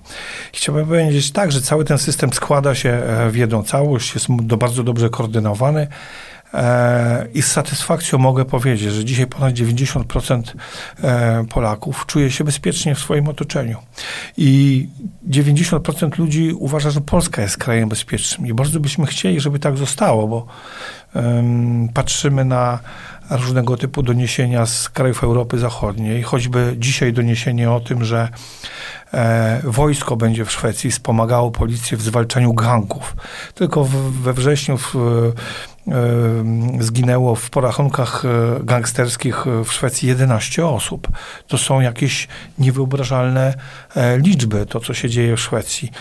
Chciałbym 0.54 0.86
powiedzieć 0.86 1.32
tak, 1.32 1.52
że 1.52 1.62
cały 1.62 1.86
ten 1.86 1.98
system 1.98 2.34
składa 2.34 2.76
się 2.76 2.90
e, 2.90 3.30
w 3.30 3.36
jedną 3.36 3.64
całość, 3.64 4.14
jest 4.16 4.30
do 4.48 4.58
bardzo 4.58 4.84
dobrze 4.84 5.10
koordynowany. 5.10 5.88
E, 6.54 7.28
I 7.34 7.42
z 7.42 7.52
satysfakcją 7.52 8.20
mogę 8.20 8.46
powiedzieć, 8.46 8.94
że 8.94 9.06
dzisiaj 9.06 9.28
ponad 9.28 9.54
90% 9.54 10.42
e, 11.04 11.46
Polaków 11.50 12.06
czuje 12.06 12.32
się 12.32 12.44
bezpiecznie 12.44 12.96
w 12.96 13.00
swoim 13.00 13.28
otoczeniu. 13.28 13.78
I 14.38 14.90
90% 15.30 16.20
ludzi 16.20 16.52
uważa, 16.60 16.90
że 16.90 17.02
Polska 17.02 17.42
jest 17.42 17.58
krajem 17.58 17.90
bezpiecznym. 17.90 18.48
I 18.48 18.54
bardzo 18.54 18.80
byśmy 18.80 19.06
chcieli, 19.06 19.40
żeby 19.40 19.60
tak 19.60 19.78
zostało, 19.78 20.28
bo 20.28 20.46
um, 21.16 21.90
patrzymy 21.94 22.46
na 22.46 22.80
różnego 23.30 23.78
typu 23.78 24.04
doniesienia 24.04 24.66
z 24.66 24.90
krajów 24.90 25.24
Europy 25.24 25.60
Zachodniej, 25.60 26.24
choćby 26.24 26.76
dzisiaj 26.78 27.14
doniesienie 27.14 27.72
o 27.72 27.80
tym, 27.80 28.06
że 28.06 28.30
e, 29.14 29.62
wojsko 29.64 30.16
będzie 30.16 30.46
w 30.46 30.52
Szwecji 30.52 30.92
wspomagało 30.92 31.52
policję 31.52 31.98
w 31.98 32.02
zwalczaniu 32.02 32.54
gangów. 32.54 33.16
Tylko 33.54 33.84
w, 33.84 33.92
we 34.12 34.34
wrześniu 34.34 34.78
w, 34.78 34.96
zginęło 36.80 37.36
w 37.36 37.50
porachunkach 37.50 38.26
e, 38.26 38.64
gangsterskich 38.64 39.46
w 39.66 39.72
Szwecji 39.72 40.10
11 40.10 40.66
osób. 40.66 41.08
To 41.48 41.58
są 41.58 41.80
jakieś 41.80 42.28
niewyobrażalne 42.60 43.54
e, 43.96 44.18
liczby, 44.18 44.66
to 44.66 44.80
co 44.80 44.94
się 44.94 45.10
dzieje 45.10 45.36
w 45.36 45.40
Szwecji. 45.40 45.92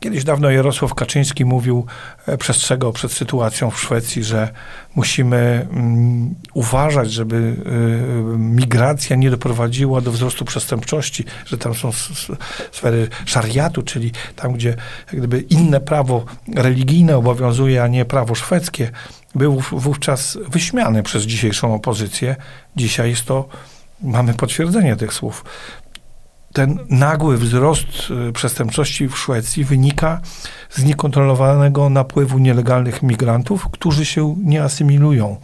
Kiedyś 0.00 0.24
dawno 0.24 0.50
Jarosław 0.50 0.94
Kaczyński 0.94 1.44
mówił, 1.44 1.86
e, 2.26 2.38
przestrzegał 2.38 2.92
przed 2.92 3.12
sytuacją 3.12 3.70
w 3.70 3.80
Szwecji, 3.80 4.24
że 4.24 4.52
musimy 4.94 5.66
mm, 5.70 6.34
uważać, 6.54 7.12
żeby 7.12 7.36
y, 7.36 8.38
migracja 8.38 9.16
nie 9.16 9.30
doprowadziła 9.30 10.00
do 10.00 10.12
wzrostu 10.12 10.44
przestępczości, 10.44 11.24
że 11.46 11.58
tam 11.58 11.74
są 11.74 11.90
sfery 12.72 13.08
szariatu, 13.26 13.82
czyli 13.82 14.12
tam, 14.36 14.52
gdzie 14.52 14.76
gdyby 15.12 15.40
inne 15.40 15.80
prawo 15.80 16.24
religijne 16.54 17.16
obowiązuje, 17.16 17.82
a 17.82 17.88
nie 17.88 18.04
prawo 18.04 18.34
szwedzkie, 18.34 18.90
był 19.34 19.62
wówczas 19.72 20.38
wyśmiany 20.48 21.02
przez 21.02 21.22
dzisiejszą 21.22 21.74
opozycję. 21.74 22.36
Dzisiaj 22.76 23.10
jest 23.10 23.24
to, 23.24 23.48
mamy 24.02 24.34
potwierdzenie 24.34 24.96
tych 24.96 25.14
słów 25.14 25.44
ten 26.58 26.78
nagły 26.90 27.38
wzrost 27.38 27.86
y, 28.28 28.32
przestępczości 28.32 29.08
w 29.08 29.18
Szwecji 29.18 29.64
wynika 29.64 30.20
z 30.70 30.84
niekontrolowanego 30.84 31.90
napływu 31.90 32.38
nielegalnych 32.38 33.02
migrantów, 33.02 33.68
którzy 33.72 34.04
się 34.04 34.36
nie 34.44 34.62
asymilują, 34.62 35.36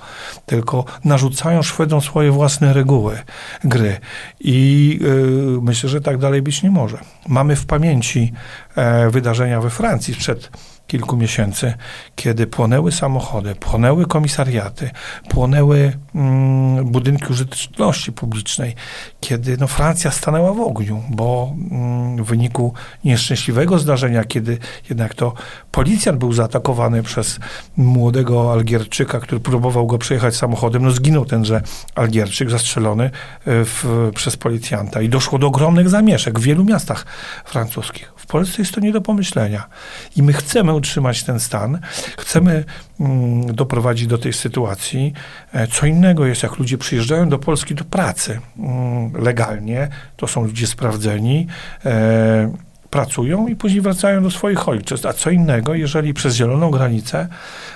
tylko 0.46 0.84
narzucają 1.04 1.62
Szwedom 1.62 2.00
swoje 2.00 2.30
własne 2.30 2.72
reguły 2.72 3.18
gry. 3.64 4.00
I 4.40 4.98
yy, 5.02 5.58
myślę, 5.62 5.88
że 5.88 6.00
tak 6.00 6.18
dalej 6.18 6.42
być 6.42 6.62
nie 6.62 6.70
może. 6.70 6.98
Mamy 7.28 7.56
w 7.56 7.66
pamięci 7.66 8.32
e, 8.76 9.10
wydarzenia 9.10 9.60
we 9.60 9.70
Francji 9.70 10.14
sprzed 10.14 10.50
kilku 10.94 11.16
miesięcy, 11.16 11.74
kiedy 12.16 12.46
płonęły 12.46 12.92
samochody, 12.92 13.54
płonęły 13.54 14.06
komisariaty, 14.06 14.90
płonęły 15.28 15.92
mm, 16.14 16.84
budynki 16.84 17.26
użyteczności 17.30 18.12
publicznej, 18.12 18.74
kiedy 19.20 19.56
no, 19.60 19.66
Francja 19.66 20.10
stanęła 20.10 20.52
w 20.52 20.60
ogniu, 20.60 21.02
bo 21.10 21.54
mm, 21.70 22.24
w 22.24 22.26
wyniku 22.26 22.74
nieszczęśliwego 23.04 23.78
zdarzenia, 23.78 24.24
kiedy 24.24 24.58
jednak 24.90 25.14
to 25.14 25.34
policjant 25.70 26.18
był 26.18 26.32
zaatakowany 26.32 27.02
przez 27.02 27.40
młodego 27.76 28.52
Algierczyka, 28.52 29.20
który 29.20 29.40
próbował 29.40 29.86
go 29.86 29.98
przejechać 29.98 30.36
samochodem, 30.36 30.82
no 30.82 30.90
zginął 30.90 31.24
tenże 31.24 31.62
Algierczyk 31.94 32.50
zastrzelony 32.50 33.04
e, 33.04 33.10
w, 33.44 34.10
przez 34.14 34.36
policjanta 34.36 35.02
i 35.02 35.08
doszło 35.08 35.38
do 35.38 35.46
ogromnych 35.46 35.88
zamieszek 35.88 36.38
w 36.38 36.42
wielu 36.42 36.64
miastach 36.64 37.06
francuskich. 37.44 38.12
W 38.24 38.26
Polsce 38.26 38.62
jest 38.62 38.74
to 38.74 38.80
nie 38.80 38.92
do 38.92 39.00
pomyślenia. 39.00 39.68
I 40.16 40.22
my 40.22 40.32
chcemy 40.32 40.72
utrzymać 40.84 41.22
ten 41.22 41.40
stan, 41.40 41.78
chcemy 42.18 42.64
mm, 43.00 43.54
doprowadzić 43.54 44.06
do 44.06 44.18
tej 44.18 44.32
sytuacji. 44.32 45.12
E, 45.52 45.66
co 45.66 45.86
innego 45.86 46.26
jest, 46.26 46.42
jak 46.42 46.58
ludzie 46.58 46.78
przyjeżdżają 46.78 47.28
do 47.28 47.38
Polski 47.38 47.74
do 47.74 47.84
pracy 47.84 48.40
mm, 48.58 49.12
legalnie, 49.24 49.88
to 50.16 50.26
są 50.26 50.44
ludzie 50.44 50.66
sprawdzeni. 50.66 51.46
E, 51.84 52.52
pracują 52.94 53.48
i 53.48 53.56
później 53.56 53.80
wracają 53.80 54.22
do 54.22 54.30
swoich 54.30 54.68
ojczyzn. 54.68 55.08
A 55.08 55.12
co 55.12 55.30
innego, 55.30 55.74
jeżeli 55.74 56.14
przez 56.14 56.34
zieloną 56.34 56.70
granicę 56.70 57.28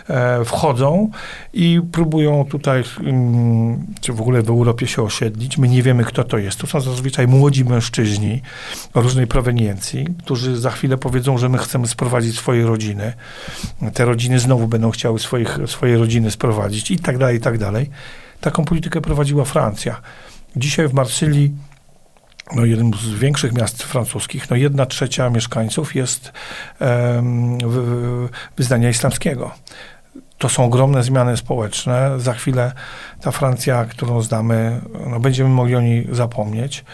e, 0.09 0.45
wchodzą 0.45 1.11
i 1.53 1.81
próbują 1.93 2.45
tutaj, 2.45 2.83
mm, 3.01 3.87
czy 4.01 4.13
w 4.13 4.21
ogóle 4.21 4.43
w 4.43 4.49
Europie 4.49 4.87
się 4.87 5.03
osiedlić. 5.03 5.59
My 5.59 5.69
nie 5.69 5.83
wiemy, 5.83 6.05
kto 6.05 6.25
to 6.25 6.39
jest. 6.39 6.59
To 6.59 6.67
są 6.67 6.81
zazwyczaj 6.81 7.27
młodzi 7.27 7.65
mężczyźni 7.65 8.43
o 8.95 9.01
różnej 9.01 9.27
proweniencji, 9.27 10.07
którzy 10.25 10.57
za 10.57 10.71
chwilę 10.71 10.97
powiedzą, 10.97 11.39
że 11.39 11.49
my 11.49 11.59
chcemy 11.59 11.89
sprowadzić 11.89 12.37
swoje 12.37 12.67
rodziny. 12.67 13.13
Te 13.95 14.05
rodziny 14.05 14.39
znowu 14.39 14.69
będą 14.69 14.91
chciały 14.91 15.19
swoich, 15.19 15.59
swoje 15.67 15.99
rodziny 15.99 16.31
sprowadzić 16.31 16.91
i 16.91 16.99
tak 16.99 17.19
dalej, 17.19 17.37
i 17.37 17.41
tak 17.41 17.59
dalej. 17.59 17.91
Taką 18.41 18.65
politykę 18.65 19.01
prowadziła 19.01 19.45
Francja. 19.45 20.01
Dzisiaj 20.57 20.89
w 20.89 20.93
Marsylii 20.93 21.53
no, 22.55 22.65
jednym 22.65 22.95
z 22.95 23.09
większych 23.09 23.53
miast 23.53 23.83
francuskich, 23.83 24.51
no 24.51 24.57
jedna 24.57 24.87
trzecia 24.87 25.31
mieszkańców 25.31 25.95
jest 25.95 26.33
um, 26.81 27.59
wyznania 28.57 28.89
islamskiego. 28.89 29.51
To 30.39 30.49
są 30.49 30.65
ogromne 30.65 31.03
zmiany 31.03 31.37
społeczne. 31.37 32.21
Za 32.21 32.35
chwilę 32.35 32.73
ta 33.21 33.31
Francja, 33.31 33.85
którą 33.85 34.23
znamy, 34.23 34.81
no, 35.11 35.21
będziemy 35.21 35.51
mogli 35.51 35.77
o 35.77 35.81
niej 35.81 36.09
zapomnieć. 36.13 36.85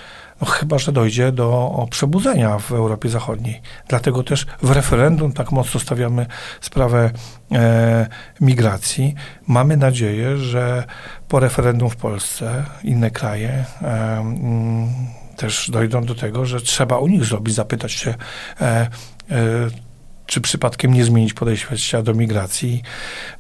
no 0.41 0.47
chyba, 0.47 0.79
że 0.79 0.93
dojdzie 0.93 1.33
do 1.33 1.87
przebudzenia 1.91 2.59
w 2.59 2.73
Europie 2.73 3.09
Zachodniej. 3.09 3.61
Dlatego 3.89 4.23
też 4.23 4.47
w 4.63 4.71
referendum 4.71 5.33
tak 5.33 5.53
mocno 5.53 5.81
stawiamy 5.81 6.27
sprawę 6.61 7.11
e, 7.53 8.07
migracji. 8.41 9.15
Mamy 9.47 9.77
nadzieję, 9.77 10.37
że 10.37 10.85
po 11.29 11.41
referendum 11.41 11.91
w 11.91 11.97
Polsce 11.97 12.65
inne 12.83 13.11
kraje 13.11 13.65
e, 13.83 14.19
mm, 14.19 14.89
też 15.37 15.71
dojdą 15.71 16.05
do 16.05 16.15
tego, 16.15 16.47
że 16.47 16.61
trzeba 16.61 16.99
u 16.99 17.07
nich 17.07 17.25
zrobić, 17.25 17.55
zapytać 17.55 17.93
się, 17.93 18.15
e, 18.61 18.65
e, 18.65 18.89
czy 20.27 20.41
przypadkiem 20.41 20.95
nie 20.95 21.05
zmienić 21.05 21.35
podejścia 21.35 22.03
do 22.03 22.15
migracji. 22.15 22.83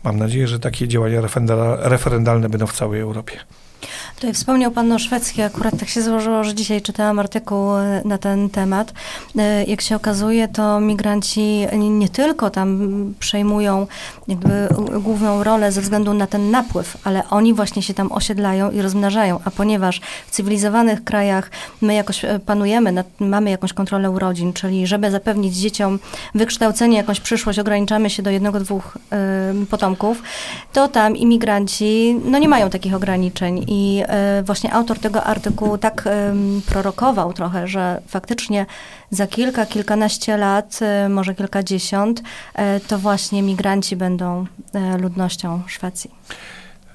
Mam 0.05 0.19
nadzieję, 0.19 0.49
że 0.49 0.61
takie 0.61 0.89
działania 0.89 1.21
referendalne 1.81 2.49
będą 2.49 2.67
w 2.67 2.73
całej 2.73 3.01
Europie. 3.01 3.41
Tutaj 4.15 4.33
wspomniał 4.35 4.71
Pan 4.71 4.93
o 4.93 4.99
Szwecji, 4.99 5.43
akurat 5.43 5.79
tak 5.79 5.89
się 5.89 6.03
złożyło, 6.03 6.45
że 6.45 6.55
dzisiaj 6.55 6.83
czytałam 6.83 7.19
artykuł 7.19 7.77
e, 7.77 8.03
na 8.05 8.19
ten 8.19 8.51
temat. 8.51 8.93
E, 9.39 9.65
jak 9.65 9.81
się 9.81 9.97
okazuje, 9.97 10.49
to 10.49 10.81
migranci 10.81 11.67
nie 11.79 12.09
tylko 12.09 12.51
tam 12.51 13.15
przejmują 13.19 13.87
jakby 14.29 14.69
główną 15.01 15.45
rolę 15.45 15.73
ze 15.73 15.81
względu 15.81 16.15
na 16.15 16.27
ten 16.27 16.51
napływ, 16.51 16.97
ale 17.05 17.29
oni 17.31 17.55
właśnie 17.55 17.83
się 17.83 17.95
tam 17.95 18.13
osiedlają 18.13 18.71
i 18.71 18.83
rozmnażają, 18.83 19.41
a 19.45 19.51
ponieważ 19.51 20.01
w 20.27 20.31
cywilizowanych 20.31 21.05
krajach 21.05 21.51
my 21.81 21.95
jakoś 21.95 22.25
e, 22.25 22.41
panujemy, 22.47 22.93
nad, 22.93 23.07
mamy 23.21 23.51
jakąś 23.51 23.73
kontrolę 23.73 24.11
urodzin, 24.11 24.53
czyli 24.53 24.87
żeby 24.87 25.11
zapewnić 25.11 25.57
dzieciom 25.57 25.99
wykształcenie, 26.35 26.97
jakąś 26.97 27.21
przyszłość, 27.21 27.59
ograniczamy 27.59 28.11
się 28.11 28.23
do 28.23 28.31
jednego, 28.31 28.61
dwóch 28.61 28.99
y, 29.63 29.67
potomków, 29.67 30.23
to 30.73 30.89
tam 30.89 31.17
imigranci 31.17 32.21
no 32.25 32.39
nie 32.39 32.49
mają 32.49 32.71
takich 32.71 32.95
ograniczeń 32.95 33.65
i 33.75 34.03
e, 34.07 34.43
właśnie 34.43 34.73
autor 34.73 34.99
tego 34.99 35.25
artykułu 35.25 35.79
tak 35.79 36.09
prorokował 36.67 37.33
trochę, 37.33 37.69
że 37.69 38.03
faktycznie 38.09 38.67
za 39.11 39.27
kilka, 39.27 39.67
kilkanaście 39.67 40.37
lat, 40.37 40.79
e, 40.83 41.09
może 41.09 41.35
kilkadziesiąt, 41.35 42.23
e, 42.55 42.81
to 42.81 42.99
właśnie 42.99 43.43
migranci 43.43 43.97
będą 43.97 44.47
ludnością 44.99 45.63
Szwecji. 45.67 46.11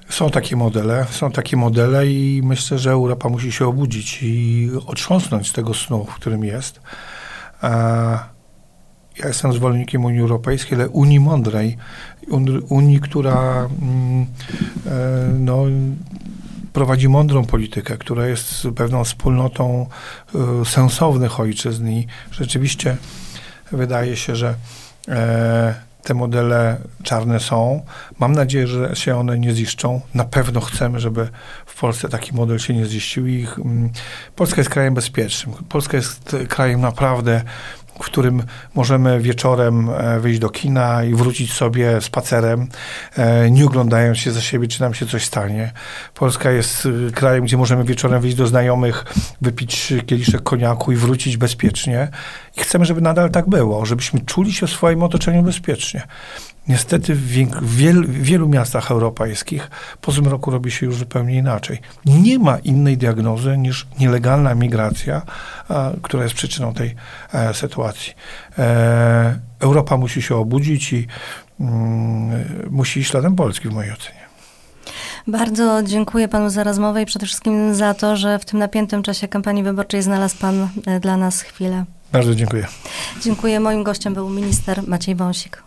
Są 0.08 0.30
takie 0.30 0.56
modele, 0.56 1.06
są 1.10 1.32
takie 1.32 1.56
modele 1.56 2.06
i 2.06 2.40
myślę, 2.44 2.78
że 2.78 2.90
Europa 2.90 3.28
musi 3.28 3.52
się 3.52 3.66
obudzić 3.66 4.18
i 4.22 4.68
otrząsnąć 4.86 5.48
z 5.48 5.52
tego 5.52 5.74
snu, 5.74 6.04
w 6.04 6.14
którym 6.14 6.44
jest. 6.44 6.80
Ja 9.18 9.28
jestem 9.28 9.52
zwolennikiem 9.52 10.04
Unii 10.04 10.20
Europejskiej, 10.20 10.78
ale 10.78 10.88
Unii 10.88 11.20
mądrej, 11.20 11.76
Unii, 12.68 13.00
która 13.00 13.68
mm, 13.82 14.26
no, 15.38 15.64
prowadzi 16.72 17.08
mądrą 17.08 17.44
politykę, 17.44 17.98
która 17.98 18.26
jest 18.26 18.68
pewną 18.76 19.04
wspólnotą 19.04 19.86
y, 20.62 20.64
sensownych 20.64 21.40
ojczyzn 21.40 21.88
i 21.88 22.06
rzeczywiście 22.32 22.96
wydaje 23.72 24.16
się, 24.16 24.36
że 24.36 24.54
e, 25.08 25.90
te 26.02 26.14
modele 26.14 26.76
czarne 27.02 27.40
są. 27.40 27.82
Mam 28.18 28.32
nadzieję, 28.32 28.66
że 28.66 28.96
się 28.96 29.16
one 29.16 29.38
nie 29.38 29.54
ziszczą. 29.54 30.00
Na 30.14 30.24
pewno 30.24 30.60
chcemy, 30.60 31.00
żeby 31.00 31.28
w 31.66 31.80
Polsce 31.80 32.08
taki 32.08 32.34
model 32.34 32.58
się 32.58 32.74
nie 32.74 32.86
ziścił. 32.86 33.26
I, 33.26 33.46
mm, 33.58 33.90
Polska 34.36 34.60
jest 34.60 34.70
krajem 34.70 34.94
bezpiecznym. 34.94 35.54
Polska 35.68 35.96
jest 35.96 36.36
krajem 36.48 36.80
naprawdę 36.80 37.42
w 38.02 38.06
którym 38.06 38.42
możemy 38.74 39.20
wieczorem 39.20 39.90
e, 39.90 40.20
wyjść 40.20 40.40
do 40.40 40.50
kina 40.50 41.04
i 41.04 41.14
wrócić 41.14 41.52
sobie 41.52 42.00
spacerem, 42.00 42.68
e, 43.16 43.50
nie 43.50 43.64
oglądając 43.64 44.18
się 44.18 44.32
za 44.32 44.40
siebie, 44.40 44.68
czy 44.68 44.80
nam 44.80 44.94
się 44.94 45.06
coś 45.06 45.24
stanie. 45.24 45.72
Polska 46.14 46.50
jest 46.50 46.88
e, 47.08 47.12
krajem, 47.12 47.44
gdzie 47.44 47.56
możemy 47.56 47.84
wieczorem 47.84 48.20
wyjść 48.20 48.36
do 48.36 48.46
znajomych, 48.46 49.04
wypić 49.40 49.94
kieliszek 50.06 50.42
koniaku 50.42 50.92
i 50.92 50.96
wrócić 50.96 51.36
bezpiecznie. 51.36 52.08
I 52.56 52.60
chcemy, 52.60 52.84
żeby 52.84 53.00
nadal 53.00 53.30
tak 53.30 53.48
było, 53.48 53.86
żebyśmy 53.86 54.20
czuli 54.20 54.52
się 54.52 54.66
w 54.66 54.70
swoim 54.70 55.02
otoczeniu 55.02 55.42
bezpiecznie. 55.42 56.02
Niestety 56.68 57.14
w, 57.14 57.28
w, 57.62 58.22
wielu 58.22 58.48
miastach 58.48 58.90
europejskich 58.90 59.70
po 60.00 60.12
tym 60.12 60.26
roku 60.26 60.50
robi 60.50 60.70
się 60.70 60.86
już 60.86 60.96
zupełnie 60.96 61.34
inaczej. 61.34 61.78
Nie 62.04 62.38
ma 62.38 62.58
innej 62.58 62.98
diagnozy 62.98 63.58
niż 63.58 63.86
nielegalna 63.98 64.54
migracja, 64.54 65.22
a, 65.68 65.90
która 66.02 66.22
jest 66.22 66.34
przyczyną 66.34 66.74
tej 66.74 66.94
e, 67.32 67.54
sytuacji. 67.54 68.12
E, 68.58 69.38
Europa 69.60 69.96
musi 69.96 70.22
się 70.22 70.36
obudzić 70.36 70.92
i 70.92 71.06
mm, 71.60 72.68
musi 72.70 73.00
iść 73.00 73.10
śladem 73.10 73.36
Polski 73.36 73.68
w 73.68 73.72
mojej 73.72 73.92
ocenie. 73.92 74.20
Bardzo 75.26 75.82
dziękuję 75.82 76.28
panu 76.28 76.50
za 76.50 76.64
rozmowę 76.64 77.02
i 77.02 77.06
przede 77.06 77.26
wszystkim 77.26 77.74
za 77.74 77.94
to, 77.94 78.16
że 78.16 78.38
w 78.38 78.44
tym 78.44 78.58
napiętym 78.58 79.02
czasie 79.02 79.28
kampanii 79.28 79.62
wyborczej 79.62 80.02
znalazł 80.02 80.38
pan 80.38 80.68
e, 80.86 81.00
dla 81.00 81.16
nas 81.16 81.42
chwilę. 81.42 81.84
Bardzo 82.12 82.34
dziękuję. 82.34 82.66
Dziękuję. 83.22 83.60
Moim 83.60 83.82
gościem 83.82 84.14
był 84.14 84.30
minister 84.30 84.82
Maciej 84.86 85.14
Wąsik. 85.14 85.62